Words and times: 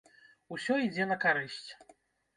Усё 0.55 0.79
ідзе 0.85 1.05
на 1.13 1.17
карысць. 1.27 1.69